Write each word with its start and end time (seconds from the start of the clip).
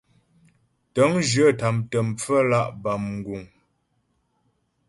Tə̂ŋjyə 0.93 1.47
tâmtə 1.59 1.99
pfəmlǎ' 2.17 2.71
bâ 2.81 2.91
mguŋ. 3.05 3.43